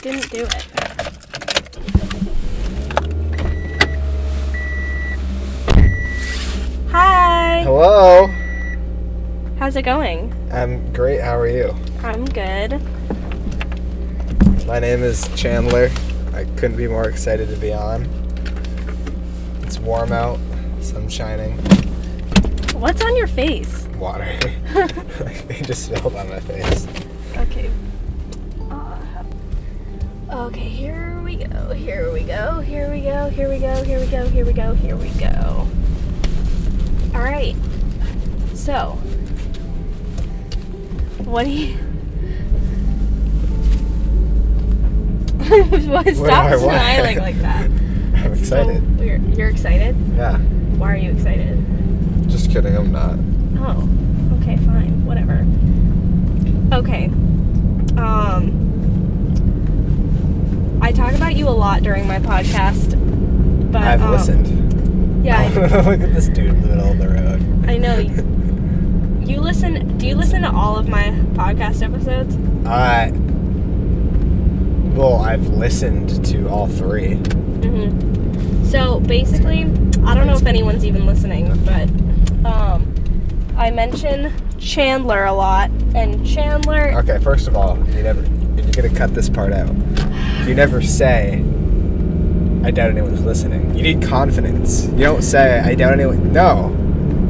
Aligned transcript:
didn't 0.00 0.30
do 0.30 0.44
it. 0.44 1.68
Hi. 6.90 7.62
Hello. 7.64 8.26
How's 9.58 9.76
it 9.76 9.82
going? 9.82 10.32
I'm 10.52 10.92
great. 10.92 11.20
How 11.20 11.36
are 11.38 11.48
you? 11.48 11.74
I'm 12.02 12.24
good. 12.24 12.80
My 14.66 14.78
name 14.78 15.02
is 15.02 15.28
Chandler. 15.36 15.90
I 16.34 16.44
couldn't 16.56 16.76
be 16.76 16.86
more 16.88 17.08
excited 17.08 17.48
to 17.48 17.56
be 17.56 17.72
on. 17.72 18.04
It's 19.62 19.78
warm 19.78 20.12
out, 20.12 20.38
sun 20.80 21.08
shining, 21.08 21.58
What's 22.74 23.02
on 23.02 23.16
your 23.16 23.26
face? 23.26 23.86
water. 23.98 24.38
they 25.48 25.60
just 25.62 25.86
spilled 25.86 26.14
on 26.14 26.28
my 26.28 26.38
face. 26.38 26.86
Okay, 30.48 30.60
here 30.60 31.20
we 31.22 31.36
go. 31.36 31.72
Here 31.72 32.10
we 32.10 32.22
go. 32.22 32.60
Here 32.60 32.90
we 32.90 33.02
go. 33.02 33.28
Here 33.28 33.50
we 33.50 33.58
go. 33.58 33.84
Here 33.84 34.00
we 34.00 34.06
go. 34.06 34.26
Here 34.28 34.46
we 34.46 34.52
go. 34.54 34.74
Here 34.74 34.96
we 34.96 35.10
go. 35.10 35.68
All 37.14 37.20
right. 37.22 37.54
So, 38.54 38.92
what 41.24 41.44
do 41.44 41.50
you? 41.50 41.76
What 45.88 46.06
stop 46.14 46.44
I 46.44 46.56
smiling 46.56 47.18
like 47.18 47.38
that. 47.40 47.64
I'm 48.14 48.32
excited. 48.32 48.98
So, 48.98 49.04
you're, 49.04 49.16
you're 49.16 49.48
excited? 49.48 49.96
Yeah. 50.16 50.38
Why 50.78 50.92
are 50.92 50.96
you 50.96 51.10
excited? 51.10 51.62
Just 52.28 52.50
kidding. 52.50 52.74
I'm 52.74 52.92
not. 52.92 53.18
Oh, 53.60 53.88
okay, 54.40 54.56
fine, 54.58 55.04
whatever. 55.04 55.46
Okay. 56.74 57.06
Um, 57.98 58.67
I 60.88 60.92
talk 60.92 61.12
about 61.12 61.36
you 61.36 61.46
a 61.46 61.50
lot 61.50 61.82
during 61.82 62.06
my 62.06 62.18
podcast, 62.18 62.92
but 63.70 63.82
I've 63.82 64.00
um, 64.00 64.10
listened. 64.10 65.22
Yeah, 65.22 65.46
Look 65.84 66.00
at 66.00 66.14
this 66.14 66.28
dude 66.28 66.46
in 66.46 66.62
the 66.62 66.68
middle 66.68 66.92
of 66.92 66.96
the 66.96 67.08
road. 67.08 67.68
I, 67.68 67.76
know. 67.76 67.98
You 69.28 69.42
listen? 69.42 69.98
Do 69.98 70.06
you 70.06 70.14
listen 70.14 70.40
to 70.40 70.50
all 70.50 70.78
of 70.78 70.88
my 70.88 71.10
podcast 71.34 71.82
episodes? 71.82 72.38
I. 72.66 73.10
Well, 74.96 75.16
I've 75.16 75.46
listened 75.48 76.24
to 76.24 76.48
all 76.48 76.68
three. 76.68 77.16
Mm-hmm. 77.16 78.64
So 78.64 79.00
basically, 79.00 79.64
I 80.06 80.14
don't 80.14 80.26
know 80.26 80.36
if 80.36 80.46
anyone's 80.46 80.86
even 80.86 81.04
listening, 81.04 81.48
but 81.66 81.90
um, 82.50 83.52
I 83.58 83.70
mention 83.70 84.32
Chandler 84.58 85.26
a 85.26 85.34
lot, 85.34 85.70
and 85.94 86.26
Chandler. 86.26 86.94
Okay, 87.00 87.18
first 87.18 87.46
of 87.46 87.56
all, 87.56 87.76
you 87.90 88.02
never. 88.02 88.22
You're 88.56 88.72
gonna 88.72 88.94
cut 88.94 89.14
this 89.14 89.28
part 89.28 89.52
out. 89.52 89.68
You 90.48 90.54
never 90.54 90.80
say. 90.80 91.44
I 92.64 92.70
doubt 92.70 92.90
anyone's 92.90 93.22
listening. 93.22 93.74
You 93.76 93.82
need 93.82 94.02
confidence. 94.02 94.86
You 94.86 95.04
don't 95.04 95.20
say 95.20 95.60
I 95.60 95.74
doubt 95.74 95.92
anyone. 95.92 96.32
No, 96.32 96.74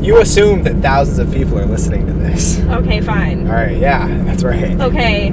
you 0.01 0.21
assume 0.21 0.63
that 0.63 0.77
thousands 0.77 1.19
of 1.19 1.33
people 1.33 1.59
are 1.59 1.67
listening 1.67 2.07
to 2.07 2.13
this. 2.13 2.61
Okay, 2.61 3.01
fine. 3.01 3.49
All 3.49 3.55
right, 3.55 3.77
yeah, 3.77 4.07
that's 4.23 4.45
right. 4.45 4.81
Okay, 4.81 5.33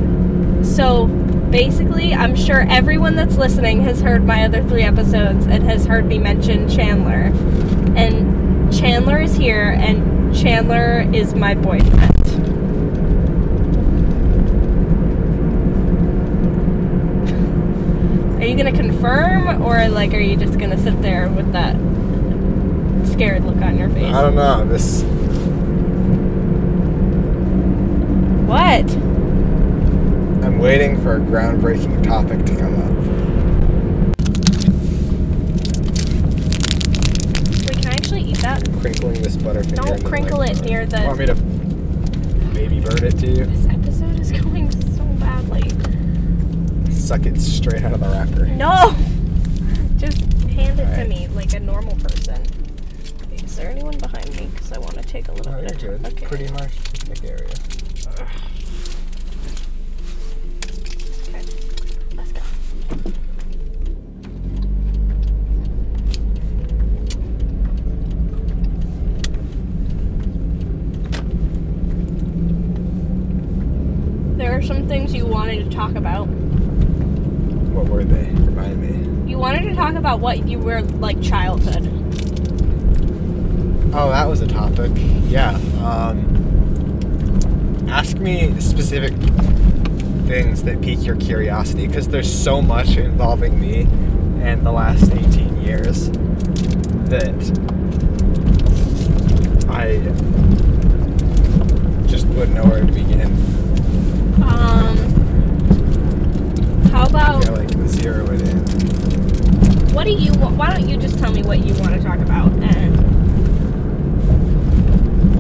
so 0.64 1.06
basically, 1.52 2.16
I'm 2.16 2.36
sure 2.36 2.66
everyone 2.68 3.16
that's 3.16 3.38
listening 3.38 3.84
has 3.84 4.02
heard 4.02 4.26
my 4.26 4.46
other 4.46 4.64
three 4.64 4.82
episodes 4.82 5.46
and 5.46 5.64
has 5.66 5.86
heard 5.86 6.08
me 6.08 6.18
mention 6.18 6.68
Chandler. 6.68 7.32
And 7.96 8.74
Chandler 8.76 9.20
is 9.22 9.36
here, 9.36 9.78
and 9.80 10.36
Chandler 10.36 11.08
is 11.14 11.36
my 11.36 11.54
boyfriend. 11.54 12.16
You 18.58 18.64
gonna 18.64 18.76
confirm, 18.78 19.62
or 19.62 19.88
like, 19.90 20.14
are 20.14 20.20
you 20.20 20.38
just 20.38 20.58
gonna 20.58 20.78
sit 20.78 21.02
there 21.02 21.28
with 21.30 21.52
that 21.52 21.76
scared 23.08 23.44
look 23.44 23.58
on 23.58 23.78
your 23.78 23.90
face? 23.90 24.14
I 24.14 24.22
don't 24.22 24.36
know. 24.36 24.66
This 24.66 25.04
What? 28.48 28.90
I'm 30.46 30.60
waiting 30.60 31.02
for 31.02 31.16
a 31.16 31.20
groundbreaking 31.20 32.04
topic 32.04 32.46
to 32.46 32.56
come 32.56 32.76
up. 32.76 32.92
Wait, 37.68 37.82
can 37.82 37.88
I 37.88 37.94
actually 37.96 38.22
eat 38.22 38.38
that? 38.40 38.64
Crinkling 38.80 39.22
this 39.22 39.36
butterfinger. 39.38 39.76
Don't 39.76 39.88
into 39.90 40.04
the 40.04 40.10
crinkle 40.10 40.42
it 40.42 40.48
microphone. 40.62 40.68
near 40.68 40.86
the- 40.86 41.02
Want 41.02 41.20
me 41.20 41.26
to 41.26 41.36
baby 42.54 42.80
bird 42.80 43.04
it 43.04 43.18
to 43.20 43.28
you? 43.28 43.46
This 43.46 43.66
episode 43.66 44.20
is 44.20 44.32
going 44.32 44.44
so 44.44 44.50
badly. 44.50 44.55
Suck 47.06 47.28
it 47.28 47.40
straight 47.40 47.84
out 47.84 47.94
of 47.94 48.00
the 48.00 48.08
wrapper. 48.08 48.48
No! 48.48 48.96
Just 49.98 50.22
hand 50.50 50.80
it 50.80 50.96
to 50.96 51.08
me 51.08 51.28
like 51.28 51.54
a 51.54 51.60
normal 51.60 51.96
person. 51.98 52.42
Is 53.32 53.56
there 53.56 53.70
anyone 53.70 53.96
behind 54.00 54.36
me? 54.36 54.48
Because 54.52 54.72
I 54.72 54.80
want 54.80 54.96
to 54.96 55.04
take 55.04 55.28
a 55.28 55.32
little 55.34 55.54
Oh, 55.54 55.62
bit 55.62 55.84
you're 55.84 55.94
of 55.94 56.02
good. 56.02 56.14
Okay. 56.14 56.26
Pretty 56.26 56.52
much 56.54 56.72
picnic 56.94 57.24
area. 57.24 57.54
Okay. 58.10 58.26
Let's 62.16 62.32
go. 62.32 62.42
There 74.38 74.58
are 74.58 74.62
some 74.64 74.88
things 74.88 75.14
you 75.14 75.28
wanted 75.28 75.70
to 75.70 75.70
talk 75.70 75.94
about. 75.94 76.28
What 77.96 78.08
were 78.08 78.14
they? 78.14 78.30
Remind 78.30 78.82
me. 78.82 79.32
You 79.32 79.38
wanted 79.38 79.70
to 79.70 79.74
talk 79.74 79.96
about 79.96 80.20
what 80.20 80.50
you 80.50 80.60
were 80.60 80.82
like 80.82 81.22
childhood. 81.22 81.88
Oh, 83.94 84.10
that 84.10 84.28
was 84.28 84.42
a 84.42 84.48
topic. 84.48 84.92
Yeah. 85.28 85.52
Um, 85.82 86.28
ask 87.90 88.18
me 88.18 88.60
specific 88.60 89.14
things 90.28 90.64
that 90.64 90.82
pique 90.82 91.06
your 91.06 91.16
curiosity 91.16 91.88
because 91.88 92.10
there's 92.10 92.30
so 92.30 92.62
much 92.62 92.98
involving 92.98 93.62
me 93.62 93.84
and 94.44 94.66
the 94.66 94.74
last 94.74 95.10
18 95.14 95.62
years 95.62 96.10
that 97.08 97.34
I 99.70 100.00
just 102.10 102.26
wouldn't 102.28 102.56
know 102.56 102.66
where 102.66 102.82
to 102.82 102.92
begin. 102.92 103.32
Um, 104.44 104.98
how 106.92 107.04
I 107.04 107.08
about 107.08 107.44
feel 107.46 107.56
like 107.56 107.75
zero 107.88 108.26
it 108.32 108.42
in. 108.42 108.58
what 109.94 110.04
do 110.06 110.12
you? 110.12 110.32
wa- 110.34 110.50
Why 110.52 110.72
don't 110.74 110.88
you 110.90 110.98
just 110.98 111.18
tell 111.20 111.32
me 111.32 111.42
what 111.44 111.60
you 111.66 111.74
want 111.82 111.94
to 111.96 112.02
talk 112.02 112.20
about? 112.20 112.52
And 112.52 112.96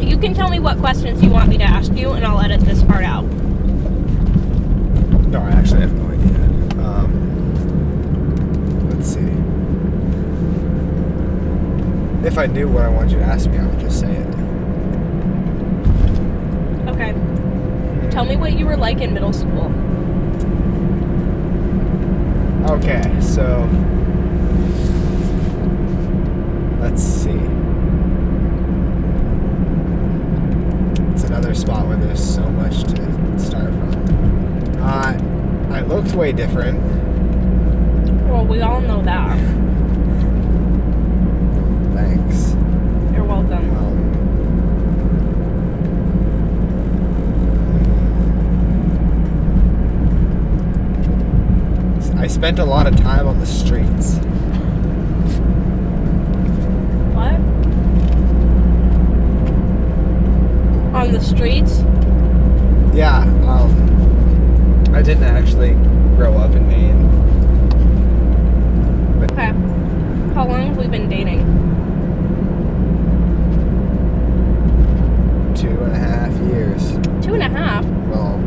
you 0.03 0.17
can 0.17 0.33
tell 0.33 0.50
me 0.50 0.59
what 0.59 0.78
questions 0.78 1.22
you 1.23 1.29
want 1.29 1.50
me 1.50 1.57
to 1.57 1.63
ask 1.63 1.94
you, 1.94 2.11
and 2.11 2.25
I'll 2.25 2.39
edit 2.41 2.61
this 2.61 2.81
part 2.84 3.03
out. 3.03 3.23
No, 5.28 5.41
I 5.41 5.50
actually 5.51 5.81
have 5.81 5.94
no 5.94 6.07
idea. 6.07 6.85
Um, 6.85 7.11
let's 8.89 9.07
see. 9.07 9.31
If 12.28 12.38
I 12.38 12.45
knew 12.47 12.67
what 12.69 12.84
I 12.84 12.88
wanted 12.89 13.11
you 13.11 13.17
to 13.19 13.25
ask 13.25 13.50
me, 13.50 13.57
I 13.57 13.66
would 13.67 13.79
just 13.79 14.00
say 14.00 14.11
it. 14.11 14.28
Okay. 16.89 17.13
Tell 18.11 18.23
me 18.25 18.38
what 18.38 18.53
you 18.57 18.66
were 18.66 18.78
like 18.78 19.01
in 19.01 19.13
middle 19.13 19.34
school. 19.34 19.69
Okay, 22.67 23.03
so 23.21 23.69
let's 26.81 27.01
see. 27.03 27.29
It's 31.13 31.23
another 31.25 31.53
spot 31.53 31.87
where 31.87 31.97
there's 31.97 32.23
so 32.23 32.41
much 32.49 32.84
to 32.85 33.40
start 33.40 33.69
from. 33.69 34.81
Uh, 34.81 35.16
I 35.75 35.81
looked 35.81 36.13
way 36.16 36.31
different. 36.31 36.81
Well, 38.28 38.45
we 38.45 38.61
all 38.61 38.81
know 38.81 39.01
that. 39.03 39.37
Thanks. 41.93 42.55
You're 43.13 43.25
welcome. 43.25 43.78
Um, 43.78 43.95
I 52.17 52.28
spent 52.45 52.59
a 52.59 52.63
lot 52.63 52.85
of 52.85 52.95
time 52.97 53.25
on 53.25 53.39
the 53.39 53.45
streets. 53.47 54.17
What? 57.15 57.33
On 60.93 61.11
the 61.11 61.19
streets? 61.19 61.79
Yeah, 62.95 63.21
um, 63.49 64.93
I 64.93 65.01
didn't 65.01 65.23
actually 65.23 65.73
grow 66.17 66.37
up 66.37 66.51
in 66.51 66.67
Maine. 66.67 67.05
Okay. 69.23 69.51
How 70.35 70.47
long 70.47 70.67
have 70.67 70.77
we 70.77 70.85
been 70.85 71.09
dating? 71.09 71.39
Two 75.55 75.81
and 75.83 75.93
a 75.93 75.97
half 75.97 76.31
years. 76.43 76.91
Two 77.25 77.33
and 77.33 77.41
a 77.41 77.49
half. 77.49 77.83
Well, 77.85 78.39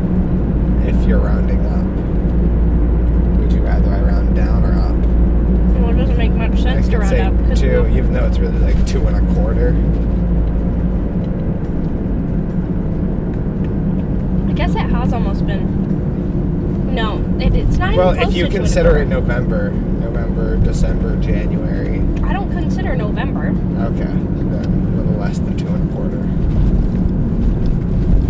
if 0.87 1.05
you're 1.05 1.19
rounding 1.19 1.65
up. 1.65 1.79
two, 7.59 7.87
even 7.87 8.13
though 8.13 8.17
it's 8.29 8.37
really 8.37 8.59
like 8.59 8.85
two 8.85 9.07
and 9.07 9.15
a 9.17 9.33
quarter. 9.33 9.69
I 14.47 14.53
guess 14.53 14.75
it 14.75 14.87
has 14.91 15.13
almost 15.13 15.47
been. 15.47 16.93
No, 16.93 17.17
it, 17.41 17.55
it's 17.55 17.77
not 17.77 17.95
Well, 17.95 18.11
if 18.11 18.33
you 18.35 18.43
to 18.45 18.49
two 18.51 18.55
and 18.55 18.55
a 18.55 18.59
consider 18.59 18.97
it 18.99 19.07
November, 19.07 19.71
November, 19.71 20.57
December, 20.57 21.19
January. 21.19 22.01
I 22.23 22.33
don't 22.33 22.51
consider 22.51 22.95
November. 22.95 23.47
Okay, 23.47 24.03
then 24.03 24.53
a 24.53 24.97
little 24.97 25.13
less 25.19 25.39
than 25.39 25.57
two 25.57 25.67
and 25.67 25.89
a 25.89 25.93
quarter. 25.95 26.19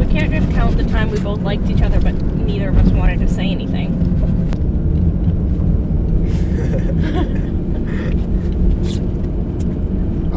We 0.01 0.09
can't 0.13 0.31
just 0.31 0.49
count 0.51 0.77
the 0.77 0.85
time 0.85 1.11
we 1.11 1.19
both 1.19 1.41
liked 1.41 1.69
each 1.69 1.81
other, 1.81 1.99
but 1.99 2.13
neither 2.13 2.69
of 2.69 2.77
us 2.77 2.89
wanted 2.93 3.19
to 3.19 3.27
say 3.27 3.49
anything. 3.49 4.18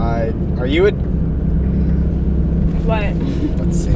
Uh, 0.03 0.33
are 0.59 0.67
you 0.67 0.87
a? 0.87 0.91
What? 2.83 3.15
Let's 3.65 3.79
see. 3.79 3.93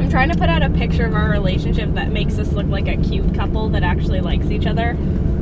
I'm 0.00 0.08
trying 0.08 0.28
to 0.28 0.36
put 0.38 0.48
out 0.48 0.62
a 0.62 0.70
picture 0.70 1.04
of 1.04 1.16
our 1.16 1.30
relationship 1.30 1.94
that 1.94 2.12
makes 2.12 2.38
us 2.38 2.52
look 2.52 2.68
like 2.68 2.86
a 2.86 2.96
cute 2.96 3.34
couple 3.34 3.68
that 3.70 3.82
actually 3.82 4.20
likes 4.20 4.52
each 4.52 4.66
other 4.66 4.90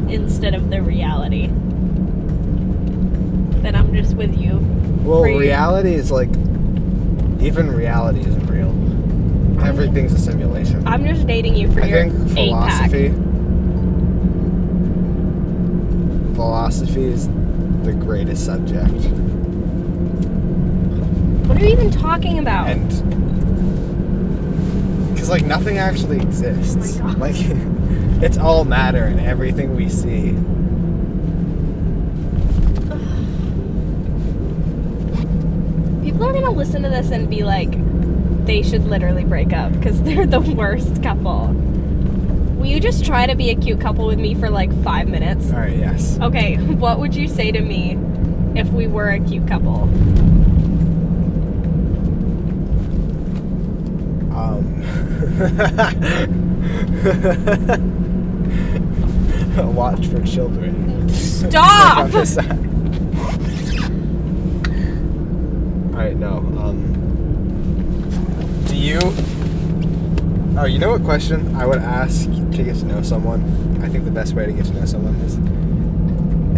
instead 0.09 0.55
of 0.55 0.71
the 0.71 0.81
reality. 0.81 1.49
That 3.61 3.77
I'm 3.77 3.94
just 3.94 4.17
with 4.17 4.35
you. 4.41 4.59
Well, 5.03 5.21
Free. 5.25 5.37
reality 5.37 5.93
is 5.93 6.11
like, 6.11 6.31
even 7.43 7.71
reality 7.71 8.21
isn't 8.21 8.47
real. 8.47 8.71
Everything's 9.62 10.15
a 10.15 10.19
simulation. 10.19 10.88
I'm 10.88 11.05
just 11.06 11.27
dating 11.27 11.56
you 11.56 11.71
for 11.71 11.82
I 11.82 11.87
your 11.88 12.09
think 12.09 12.38
eight 12.38 12.53
pack. 12.55 12.91
Philosophy. 16.40 17.04
Is 17.04 17.28
the 17.82 17.92
greatest 17.92 18.46
subject, 18.46 18.90
What 21.46 21.60
are 21.60 21.64
you 21.66 21.70
even 21.70 21.90
talking 21.90 22.38
about? 22.38 22.69
and 22.69 22.88
because 25.12 25.28
like 25.28 25.44
nothing 25.44 25.76
actually 25.76 26.19
exists. 26.19 26.98
Oh 27.02 27.14
like 27.19 27.34
it's 28.22 28.38
all 28.38 28.64
matter 28.64 29.04
and 29.04 29.20
everything 29.20 29.76
we 29.76 29.90
see. 29.90 30.31
People 36.02 36.25
are 36.25 36.32
gonna 36.32 36.50
listen 36.52 36.82
to 36.84 36.88
this 36.88 37.10
and 37.10 37.28
be 37.28 37.44
like, 37.44 37.70
they 38.46 38.62
should 38.62 38.86
literally 38.86 39.25
break 39.25 39.52
up 39.52 39.72
because 39.75 40.00
they're 40.04 40.26
the 40.26 40.40
worst 40.40 41.02
couple. 41.02 41.48
Will 42.60 42.66
you 42.66 42.78
just 42.78 43.06
try 43.06 43.26
to 43.26 43.34
be 43.34 43.48
a 43.48 43.54
cute 43.54 43.80
couple 43.80 44.06
with 44.06 44.18
me 44.18 44.34
for 44.34 44.50
like 44.50 44.70
five 44.84 45.08
minutes? 45.08 45.50
All 45.50 45.60
right. 45.60 45.74
Yes. 45.74 46.20
Okay, 46.20 46.56
what 46.74 47.00
would 47.00 47.14
you 47.14 47.26
say 47.26 47.50
to 47.50 47.60
me 47.62 47.96
if 48.54 48.68
we 48.68 48.86
were 48.86 49.08
a 49.08 49.18
cute 49.18 49.48
couple? 49.48 49.84
Um. 54.36 54.76
Watch 59.74 60.06
for 60.08 60.22
children. 60.22 61.08
Stop! 61.08 62.10
Side. 62.26 62.50
Alright, 65.94 66.16
no. 66.18 66.36
Um. 66.60 66.92
Do 68.68 68.76
you. 68.76 68.98
Oh, 70.62 70.66
you 70.66 70.78
know 70.78 70.90
what 70.90 71.04
question 71.04 71.56
I 71.56 71.64
would 71.64 71.78
ask 71.78 72.24
to 72.26 72.62
get 72.62 72.76
to 72.76 72.84
know 72.84 73.00
someone? 73.00 73.42
I 73.82 73.88
think 73.88 74.04
the 74.04 74.10
best 74.10 74.34
way 74.34 74.44
to 74.44 74.52
get 74.52 74.66
to 74.66 74.74
know 74.74 74.84
someone 74.84 75.14
is. 75.22 75.38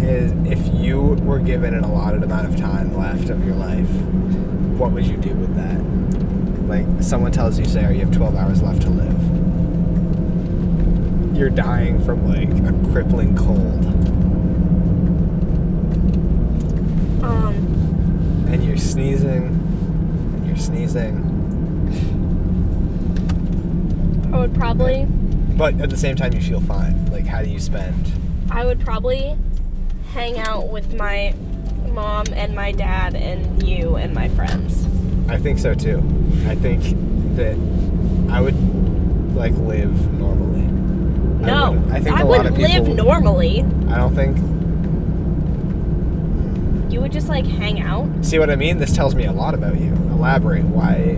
Is 0.03 0.33
if 0.45 0.75
you 0.75 0.99
were 1.23 1.39
given 1.39 1.73
an 1.73 1.85
allotted 1.85 2.21
amount 2.21 2.47
of 2.47 2.57
time 2.57 2.97
left 2.97 3.29
of 3.29 3.45
your 3.45 3.55
life, 3.55 3.89
what 4.77 4.91
would 4.91 5.07
you 5.07 5.15
do 5.15 5.33
with 5.35 5.55
that? 5.55 5.79
Like, 6.67 6.85
someone 7.01 7.31
tells 7.31 7.57
you, 7.57 7.63
Sarah, 7.63 7.93
you 7.93 8.01
have 8.01 8.13
12 8.13 8.35
hours 8.35 8.61
left 8.61 8.81
to 8.81 8.89
live. 8.89 9.17
You're 11.37 11.49
dying 11.49 12.03
from, 12.03 12.27
like, 12.27 12.49
a 12.49 12.73
crippling 12.91 13.37
cold. 13.37 13.85
Um, 17.23 17.55
and 18.49 18.65
you're 18.65 18.75
sneezing, 18.75 19.45
and 19.45 20.45
you're 20.45 20.57
sneezing, 20.57 21.33
I 24.22 24.22
would 24.39 24.53
probably, 24.55 25.05
but 25.57 25.79
at 25.79 25.89
the 25.89 25.97
same 25.97 26.15
time 26.15 26.33
you 26.33 26.41
feel 26.41 26.61
fine. 26.61 27.11
Like, 27.11 27.25
how 27.25 27.41
do 27.41 27.49
you 27.49 27.59
spend? 27.59 28.11
I 28.49 28.65
would 28.65 28.79
probably 28.79 29.37
hang 30.13 30.37
out 30.39 30.69
with 30.69 30.93
my 30.95 31.33
mom 31.89 32.25
and 32.33 32.55
my 32.55 32.71
dad 32.71 33.15
and 33.15 33.65
you 33.67 33.95
and 33.95 34.13
my 34.13 34.29
friends. 34.29 34.85
I 35.29 35.37
think 35.37 35.59
so 35.59 35.73
too. 35.73 35.99
I 36.47 36.55
think 36.55 36.83
that 37.35 37.55
I 38.31 38.41
would 38.41 38.55
like 39.35 39.53
live 39.53 40.13
normally. 40.13 40.61
No, 41.45 41.71
wouldn't. 41.71 41.91
I 41.93 41.99
think 41.99 42.15
I 42.17 42.21
a 42.21 42.25
wouldn't 42.25 42.49
of 42.49 42.55
people. 42.55 42.85
live 42.85 42.95
normally. 42.95 43.61
I 43.89 43.97
don't 43.97 44.15
think. 44.15 44.37
You 46.91 47.01
would 47.01 47.11
just 47.11 47.27
like 47.27 47.45
hang 47.45 47.81
out. 47.81 48.07
See 48.23 48.39
what 48.39 48.49
I 48.49 48.55
mean? 48.55 48.77
This 48.77 48.93
tells 48.95 49.15
me 49.15 49.25
a 49.25 49.31
lot 49.31 49.53
about 49.53 49.79
you. 49.79 49.91
Elaborate. 50.11 50.63
Why? 50.65 51.17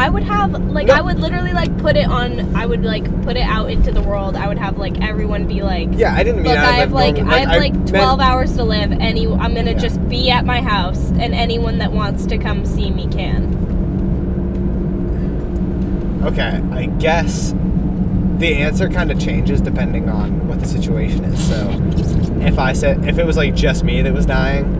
I 0.00 0.08
would 0.08 0.22
have 0.22 0.52
like 0.72 0.86
No. 0.86 0.94
I 0.94 1.02
would 1.02 1.20
literally 1.20 1.52
like 1.52 1.76
put 1.76 1.94
it 1.94 2.06
on. 2.06 2.56
I 2.56 2.64
would 2.64 2.82
like 2.82 3.04
put 3.22 3.36
it 3.36 3.42
out 3.42 3.70
into 3.70 3.92
the 3.92 4.00
world. 4.00 4.34
I 4.34 4.48
would 4.48 4.56
have 4.56 4.78
like 4.78 4.98
everyone 5.02 5.46
be 5.46 5.60
like, 5.62 5.90
Yeah, 5.92 6.14
I 6.14 6.22
didn't 6.24 6.42
mean 6.42 6.52
Look, 6.54 6.58
I, 6.58 6.68
I 6.70 6.72
have 6.80 6.92
live 6.92 7.16
like. 7.16 7.26
I 7.26 7.38
have 7.40 7.60
like 7.60 7.74
meant- 7.74 7.88
twelve 7.88 8.18
hours 8.18 8.56
to 8.56 8.64
live. 8.64 8.92
Any, 8.92 9.26
I'm 9.26 9.54
gonna 9.54 9.72
Yeah. 9.72 9.78
just 9.78 10.08
be 10.08 10.30
at 10.30 10.46
my 10.46 10.62
house, 10.62 11.10
and 11.10 11.34
anyone 11.34 11.76
that 11.78 11.92
wants 11.92 12.24
to 12.26 12.38
come 12.38 12.64
see 12.64 12.90
me 12.90 13.08
can. 13.08 13.58
Okay, 16.24 16.62
I 16.72 16.86
guess 16.98 17.54
the 18.38 18.54
answer 18.56 18.88
kind 18.88 19.10
of 19.10 19.20
changes 19.20 19.60
depending 19.60 20.08
on 20.08 20.48
what 20.48 20.60
the 20.60 20.66
situation 20.66 21.24
is. 21.24 21.46
So, 21.46 21.68
if 22.40 22.58
I 22.58 22.72
said 22.72 23.04
if 23.06 23.18
it 23.18 23.26
was 23.26 23.36
like 23.36 23.54
just 23.54 23.84
me 23.84 24.00
that 24.00 24.14
was 24.14 24.24
dying, 24.24 24.79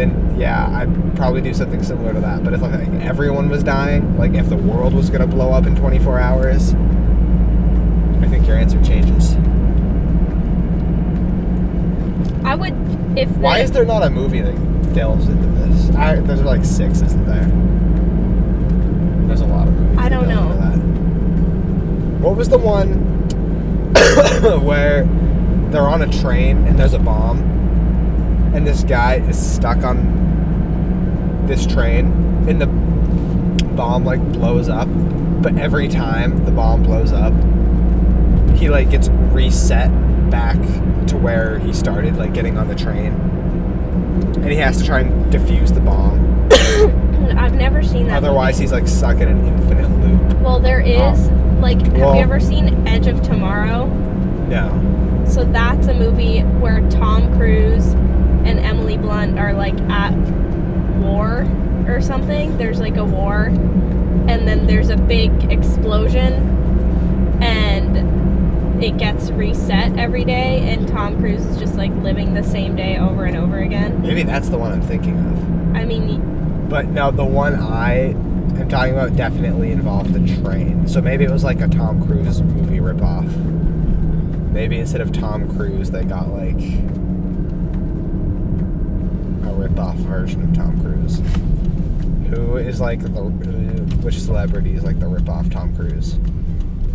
then 0.00 0.38
yeah, 0.38 0.66
I'd 0.78 1.16
probably 1.16 1.42
do 1.42 1.52
something 1.52 1.82
similar 1.82 2.14
to 2.14 2.20
that. 2.20 2.42
But 2.42 2.54
if 2.54 2.62
like 2.62 2.88
everyone 3.02 3.48
was 3.48 3.62
dying, 3.62 4.16
like 4.16 4.32
if 4.34 4.48
the 4.48 4.56
world 4.56 4.94
was 4.94 5.10
gonna 5.10 5.26
blow 5.26 5.52
up 5.52 5.66
in 5.66 5.76
24 5.76 6.18
hours, 6.18 6.74
I 8.22 8.26
think 8.28 8.46
your 8.46 8.56
answer 8.56 8.82
changes. 8.82 9.34
I 12.44 12.54
would 12.54 12.74
if 13.18 13.28
Why 13.36 13.60
is 13.60 13.70
there 13.72 13.84
not 13.84 14.02
a 14.02 14.10
movie 14.10 14.40
that 14.40 14.94
delves 14.94 15.28
into 15.28 15.46
this? 15.46 15.94
I, 15.94 16.16
there's 16.16 16.42
like 16.42 16.64
six, 16.64 17.02
isn't 17.02 17.26
there? 17.26 17.46
There's 19.26 19.42
a 19.42 19.46
lot 19.46 19.68
of 19.68 19.74
movies. 19.74 19.98
I 19.98 20.08
don't 20.08 20.28
know. 20.28 20.48
What 22.20 22.36
was 22.36 22.48
the 22.48 22.58
one 22.58 22.88
where 24.64 25.04
they're 25.70 25.82
on 25.82 26.02
a 26.02 26.20
train 26.20 26.66
and 26.66 26.78
there's 26.78 26.94
a 26.94 26.98
bomb, 26.98 27.38
and 28.54 28.66
this 28.66 28.82
guy 28.84 29.16
is 29.16 29.38
stuck 29.38 29.84
on 29.84 31.46
this 31.46 31.66
train, 31.66 32.06
and 32.48 32.60
the 32.60 32.66
bomb 33.74 34.04
like 34.04 34.20
blows 34.32 34.68
up, 34.68 34.88
but 35.42 35.56
every 35.58 35.88
time 35.88 36.44
the 36.44 36.50
bomb 36.50 36.82
blows 36.82 37.12
up, 37.12 37.32
he 38.56 38.68
like 38.68 38.90
gets 38.90 39.08
reset 39.08 39.90
back 40.30 40.56
to 41.06 41.16
where 41.16 41.58
he 41.58 41.72
started, 41.72 42.16
like 42.16 42.34
getting 42.34 42.58
on 42.58 42.68
the 42.68 42.74
train, 42.74 43.12
and 44.36 44.50
he 44.50 44.56
has 44.56 44.78
to 44.78 44.84
try 44.84 45.00
and 45.00 45.32
defuse 45.32 45.72
the 45.74 45.80
bomb. 45.80 46.48
I've 47.38 47.54
never 47.54 47.82
seen 47.82 48.06
that. 48.08 48.16
Otherwise, 48.16 48.54
movie. 48.54 48.64
he's 48.64 48.72
like 48.72 48.88
stuck 48.88 49.16
in 49.16 49.28
an 49.28 49.44
infinite 49.44 49.88
loop. 50.00 50.40
well, 50.40 50.58
there 50.58 50.82
oh. 50.84 51.12
is 51.12 51.28
like. 51.60 51.80
Have 51.80 51.92
Well- 51.94 52.14
you 52.16 52.20
ever 52.22 52.40
seen 52.40 52.86
Edge 52.86 53.06
of 53.06 53.22
Tomorrow? 53.22 53.86
No. 54.48 55.24
So 55.28 55.44
that's 55.44 55.86
a 55.86 55.94
movie 55.94 56.40
where 56.40 56.80
Tom 56.90 57.32
Cruise 57.36 57.94
and 58.44 58.58
Emily 58.58 58.96
Blunt 58.96 59.38
are 59.38 59.52
like 59.52 59.78
at 59.90 60.14
war 60.98 61.46
or 61.86 62.00
something. 62.00 62.56
There's 62.58 62.80
like 62.80 62.96
a 62.96 63.04
war, 63.04 63.46
and 63.46 64.46
then 64.46 64.66
there's 64.66 64.90
a 64.90 64.96
big 64.96 65.50
explosion, 65.50 66.32
and 67.42 68.82
it 68.82 68.96
gets 68.96 69.30
reset 69.30 69.98
every 69.98 70.24
day. 70.24 70.60
And 70.70 70.88
Tom 70.88 71.18
Cruise 71.18 71.44
is 71.44 71.58
just 71.58 71.74
like 71.74 71.92
living 71.96 72.34
the 72.34 72.42
same 72.42 72.76
day 72.76 72.96
over 72.98 73.24
and 73.24 73.36
over 73.36 73.58
again. 73.58 74.00
Maybe 74.02 74.22
that's 74.22 74.48
the 74.48 74.58
one 74.58 74.72
I'm 74.72 74.82
thinking 74.82 75.18
of. 75.18 75.76
I 75.76 75.84
mean, 75.84 76.66
But 76.68 76.86
no, 76.86 77.10
the 77.10 77.24
one 77.24 77.54
I 77.56 78.10
am 78.60 78.68
talking 78.68 78.92
about 78.92 79.16
definitely 79.16 79.72
involved 79.72 80.12
the 80.12 80.42
train. 80.42 80.86
So 80.86 81.00
maybe 81.00 81.24
it 81.24 81.30
was 81.30 81.44
like 81.44 81.60
a 81.60 81.68
Tom 81.68 82.04
Cruise 82.06 82.40
movie 82.42 82.78
ripoff. 82.78 83.28
Maybe 84.52 84.78
instead 84.78 85.00
of 85.00 85.12
Tom 85.12 85.48
Cruise, 85.56 85.90
they 85.90 86.04
got 86.04 86.28
like 86.28 86.60
a 89.70 89.72
ripoff 89.72 89.96
version 89.96 90.42
of 90.42 90.54
Tom 90.54 90.80
Cruise. 90.80 91.18
Who 92.30 92.56
is 92.56 92.80
like 92.80 93.00
the 93.00 93.20
uh, 93.20 93.30
which 94.02 94.20
celebrity 94.20 94.74
is 94.74 94.84
like 94.84 95.00
the 95.00 95.06
ripoff 95.06 95.52
Tom 95.52 95.74
Cruise? 95.74 96.14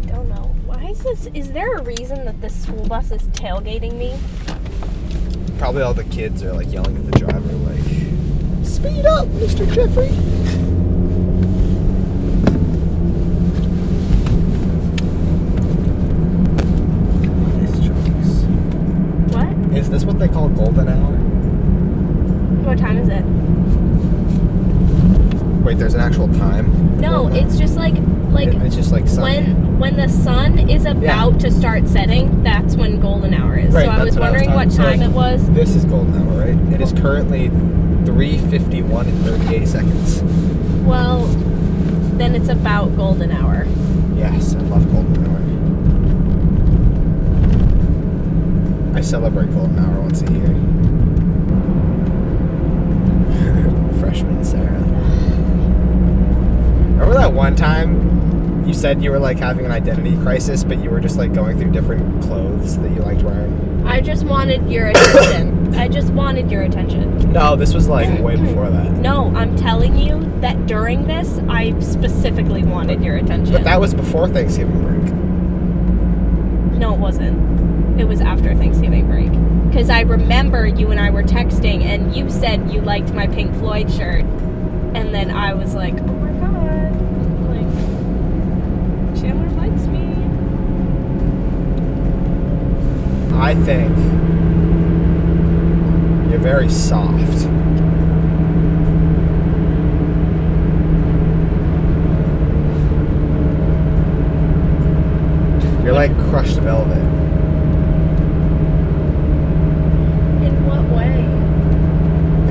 don't 0.08 0.30
know. 0.30 0.56
Why 0.66 0.86
is 0.86 1.00
this? 1.00 1.28
Is 1.34 1.52
there 1.52 1.76
a 1.76 1.84
reason 1.84 2.26
that 2.26 2.42
this 2.42 2.56
school 2.64 2.88
bus 2.88 3.12
is 3.12 3.24
tailgating 3.30 3.94
me? 3.98 4.18
Probably 5.58 5.82
all 5.82 5.94
the 5.94 6.04
kids 6.06 6.44
are 6.44 6.54
like 6.54 6.72
yelling 6.72 6.96
at 6.98 7.06
the 7.12 7.20
driver, 7.20 7.52
like, 7.52 8.66
"Speed 8.66 9.06
up, 9.06 9.28
Mr. 9.28 9.72
Jeffrey." 9.72 10.10
What? 19.34 19.78
Is 19.78 19.90
this 19.90 20.06
what 20.06 20.20
they 20.20 20.28
call 20.28 20.50
golden 20.50 20.88
hour? 20.88 21.35
What 22.66 22.78
time 22.80 22.98
is 22.98 23.08
it? 23.10 23.24
Wait, 25.64 25.78
there's 25.78 25.94
an 25.94 26.02
actual 26.02 26.28
time. 26.34 27.00
No, 27.00 27.28
it's 27.28 27.58
just 27.58 27.76
like 27.76 27.96
like 28.32 28.50
It- 28.50 28.62
it's 28.64 28.76
just 28.76 28.92
like 28.92 29.08
sunny. 29.08 29.38
when 29.38 29.80
when 29.80 29.96
the 29.98 30.08
sun 30.10 30.58
is 30.70 30.86
about 30.86 31.40
to 31.42 31.52
start 31.52 31.88
setting. 31.88 32.44
That's 32.44 32.76
when 32.76 33.00
golden 33.00 33.34
hour 33.34 33.56
is. 33.56 33.74
Right, 33.74 33.86
so 33.86 33.92
I 33.92 34.04
was 34.04 34.16
what 34.16 34.24
I 34.24 34.32
was 34.32 34.42
wondering 34.48 34.54
what 34.56 34.72
time 34.72 35.00
so- 35.00 35.06
it 35.06 35.12
was. 35.12 35.46
This 35.52 35.76
is 35.76 35.86
golden 35.86 36.16
hour, 36.16 36.40
right? 36.46 36.74
It 36.74 36.82
is 36.82 36.92
currently 36.94 37.50
3:51 38.06 39.08
and 39.08 39.18
38 39.26 39.68
seconds. 39.68 40.22
Well, 40.86 41.26
then 42.18 42.36
it's 42.36 42.50
about 42.50 42.96
golden 42.98 43.32
hour. 43.32 43.66
Yes, 44.18 44.56
I 44.56 44.60
love 44.64 44.92
golden 44.92 45.26
hour. 45.26 45.40
I 48.98 49.02
celebrate 49.02 49.52
golden 49.54 49.78
hour 49.80 50.00
once 50.02 50.22
a 50.22 50.32
year. 50.32 50.56
Freshman 54.16 54.46
Sarah. 54.46 54.72
Remember 56.94 57.16
that 57.16 57.34
one 57.34 57.56
time 57.58 58.66
you 58.66 58.74
said 58.74 59.04
you 59.04 59.12
were 59.12 59.20
like 59.20 59.38
having 59.38 59.66
an 59.66 59.72
identity 59.74 60.16
crisis, 60.18 60.64
but 60.64 60.82
you 60.82 60.90
were 60.90 61.02
just 61.02 61.18
like 61.18 61.34
going 61.34 61.60
through 61.60 61.72
different 61.72 62.24
clothes 62.24 62.78
that 62.78 62.92
you 62.92 63.02
liked 63.02 63.24
wearing? 63.24 63.84
I 63.86 64.00
just 64.00 64.24
wanted 64.24 64.72
your 64.72 64.88
attention. 64.88 65.76
I 65.76 65.90
just 65.90 66.14
wanted 66.14 66.50
your 66.50 66.62
attention. 66.62 67.34
No, 67.34 67.58
this 67.58 67.74
was 67.74 67.90
like 67.90 68.22
way 68.24 68.38
before 68.38 68.70
that. 68.70 68.94
No, 68.94 69.36
I'm 69.36 69.58
telling 69.58 69.98
you 69.98 70.32
that 70.40 70.66
during 70.66 71.08
this, 71.08 71.40
I 71.50 71.78
specifically 71.82 72.64
wanted 72.64 73.04
your 73.04 73.18
attention. 73.18 73.54
But 73.54 73.66
that 73.66 73.82
was 73.82 73.94
before 73.94 74.30
Thanksgiving 74.30 74.82
break. 74.82 75.14
No, 76.80 76.94
it 76.94 77.00
wasn't. 77.00 78.00
It 78.00 78.06
was 78.06 78.22
after 78.22 78.56
Thanksgiving. 78.56 79.05
Because 79.86 79.98
I 79.98 80.02
remember 80.02 80.66
you 80.66 80.90
and 80.90 81.00
I 81.00 81.12
were 81.12 81.22
texting, 81.22 81.84
and 81.84 82.16
you 82.16 82.28
said 82.28 82.72
you 82.72 82.82
liked 82.82 83.14
my 83.14 83.28
Pink 83.28 83.54
Floyd 83.58 83.92
shirt. 83.92 84.26
And 84.96 85.14
then 85.14 85.30
I 85.30 85.54
was 85.54 85.76
like, 85.76 85.94
oh 85.94 86.06
my 86.08 86.32
god. 86.40 86.92
Like, 87.52 87.70
Chandler 89.22 89.48
likes 89.62 89.86
me. 89.86 90.08
I 93.36 93.54
think 93.64 93.96
you're 96.32 96.40
very 96.40 96.70
soft. 96.70 97.44
You're 105.84 105.94
like 105.94 106.18
crushed 106.32 106.58
velvet. 106.58 106.98
In 110.46 110.66
what 110.68 110.84
way? 110.96 111.26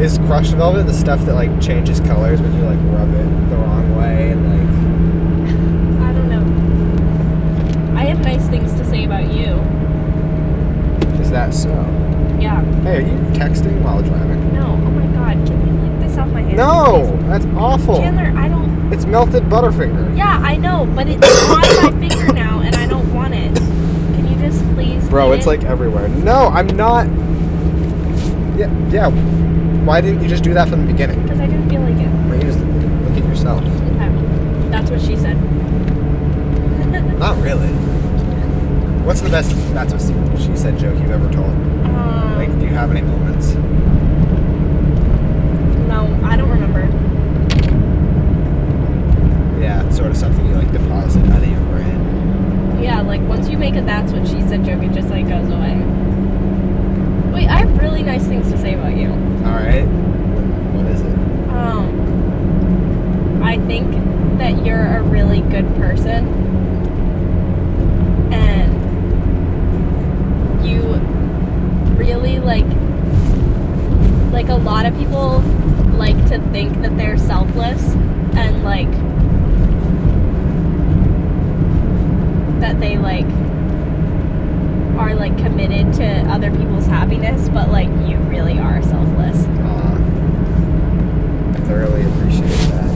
Is 0.05 0.19
crushed 0.19 0.53
velvet 0.53 0.87
the 0.87 0.93
stuff 0.93 1.19
that 1.21 1.33
like 1.33 1.63
changes 1.63 1.99
colors 1.99 2.39
when 2.39 2.55
you 2.55 2.61
like 2.65 2.79
rub 2.93 3.09
it 3.15 3.49
the 3.49 3.57
wrong 3.57 3.97
way 3.97 4.33
and 4.33 4.45
like 4.51 4.69
I 6.07 6.13
don't 6.13 6.29
know. 6.29 7.99
I 7.99 8.05
have 8.05 8.21
nice 8.21 8.47
things 8.49 8.75
to 8.75 8.85
say 8.85 9.07
about 9.07 9.33
you. 9.33 9.55
is 11.23 11.31
that 11.31 11.55
so? 11.55 11.71
Yeah. 12.39 12.63
Hey, 12.83 12.99
are 12.99 13.01
you 13.01 13.17
texting 13.33 13.81
while 13.83 14.03
driving? 14.03 14.53
No. 14.53 14.73
Oh 14.73 14.91
my 14.91 15.07
god. 15.15 15.39
Can 15.47 15.67
you 15.67 15.73
lick 15.89 15.99
this 16.07 16.19
off 16.19 16.29
my 16.29 16.43
hand? 16.43 16.59
No, 16.59 17.17
that's 17.23 17.47
awful. 17.57 17.97
Chandler, 17.97 18.39
I 18.39 18.49
don't. 18.49 18.93
It's 18.93 19.07
melted 19.07 19.45
butterfinger. 19.45 20.15
Yeah, 20.19 20.39
I 20.45 20.59
know, 20.59 20.85
but 20.95 21.09
it's 21.09 21.27
on 21.49 21.61
my 21.61 21.99
finger 22.09 22.31
now, 22.35 22.61
and 22.61 22.77
I 22.77 22.87
don't 22.87 23.11
want 23.15 23.33
it. 23.33 23.57
Can 23.57 24.29
you 24.29 24.37
just 24.39 24.63
please? 24.75 25.09
Bro, 25.09 25.33
it's 25.33 25.47
it? 25.47 25.49
like 25.49 25.65
everywhere. 25.65 26.09
No, 26.09 26.49
I'm 26.49 26.67
not. 26.67 27.07
Yeah, 28.59 28.69
yeah. 28.91 29.54
Why 29.85 30.01
didn't 30.01 30.23
you 30.23 30.29
just 30.29 30.43
do 30.43 30.55
that 30.55 30.69
from 30.69 30.87
the 30.87 30.93
beginning? 30.93 31.23
Because 31.23 31.41
I 31.41 31.47
didn't 31.47 31.69
feel 31.69 31.83
like 31.83 31.97
it. 31.97 32.09
Why 32.09 32.37
you 32.37 32.43
just 32.43 32.59
look 32.59 33.17
at 33.23 33.25
yourself? 33.29 33.63
Okay. 33.63 34.71
That's 34.71 34.91
what 34.91 35.01
she 35.01 35.15
said. 35.17 35.35
Not 37.19 37.37
really. 37.43 37.69
What's 39.05 39.21
the 39.21 39.29
best 39.29 39.51
that's 39.75 39.93
what 39.93 40.41
she 40.41 40.57
said 40.57 40.79
joke 40.79 40.99
you've 40.99 41.11
ever 41.11 41.31
told? 41.31 41.51
Um, 41.51 42.35
Like, 42.37 42.51
do 42.59 42.65
you 42.65 42.73
have 42.73 42.91
any 42.91 43.03
moments? 43.03 43.53
no, 45.87 46.19
I 46.27 46.37
don't 46.37 46.49
remember. 46.49 46.81
Yeah, 49.61 49.87
it's 49.87 49.97
sort 49.99 50.11
of 50.11 50.17
something 50.17 50.47
you 50.47 50.55
like 50.55 50.73
deposit 50.73 51.23
out 51.31 51.43
of 51.43 51.49
your 51.49 51.61
brain. 51.67 52.83
Yeah, 52.83 53.03
like 53.03 53.21
once 53.23 53.51
you 53.51 53.59
make 53.59 53.77
a 53.77 53.83
that's 53.83 54.13
what 54.13 54.27
she 54.27 54.41
said 54.41 54.65
joke, 54.65 54.83
it 54.83 54.93
just 54.93 55.09
like 55.11 55.29
goes 55.29 55.49
away. 55.51 55.77
Wait, 57.35 57.49
I 57.49 57.59
have 57.59 57.69
really 57.79 57.85
nice 58.05 58.27
things 58.27 58.51
to 58.53 58.59
say 58.59 58.75
about 58.75 58.97
you. 58.97 59.09
All 59.09 59.57
right. 59.57 59.87
What 60.75 60.87
is 60.87 61.01
it? 61.01 61.17
Um, 61.51 63.43
I 63.43 63.59
think 63.67 63.91
that 64.39 64.65
you're 64.65 64.97
a 64.99 65.03
really 65.03 65.41
good 65.41 65.67
person, 65.77 66.29
and 68.33 68.75
you 70.67 70.81
really 71.97 72.39
like 72.41 72.67
like 74.33 74.49
a 74.49 74.57
lot 74.57 74.85
of 74.85 74.97
people 74.99 75.41
like 75.97 76.17
to 76.29 76.39
think 76.51 76.83
that 76.83 76.97
they're 76.97 77.17
selfless 77.17 77.95
and 78.37 78.65
like 78.65 78.91
that 82.61 82.81
they 82.81 82.99
like 82.99 83.27
are 85.05 85.15
like 85.15 85.37
committed 85.37 85.93
to 85.93 86.05
other 86.33 86.51
people's 86.51 86.87
happiness 86.87 87.49
but 87.51 87.69
like 87.71 87.89
you 88.09 88.17
really 88.31 88.59
are 88.59 88.83
selfless 88.83 89.45
Aw. 89.47 89.95
I 91.53 91.61
thoroughly 91.67 92.03
appreciate 92.05 92.49
that. 92.73 92.91